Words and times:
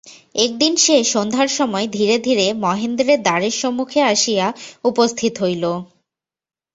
একদিন 0.35 0.73
সে 0.75 1.03
সন্ধ্যার 1.03 1.49
সময় 1.49 1.87
ধীরে 1.87 2.15
ধীরে 2.17 2.45
মহেন্দ্রের 2.63 3.19
দ্বারের 3.21 3.55
সম্মুখে 3.61 3.99
আসিয়া 4.03 4.47
উপস্থিত 4.83 5.33
হইল। 5.41 5.63